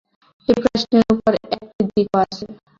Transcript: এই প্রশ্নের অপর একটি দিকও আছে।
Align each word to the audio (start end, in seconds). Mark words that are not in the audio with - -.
এই 0.47 0.57
প্রশ্নের 0.63 1.03
অপর 1.11 1.33
একটি 1.55 1.81
দিকও 1.89 2.17
আছে। 2.23 2.45